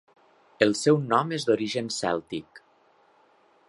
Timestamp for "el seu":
0.65-0.97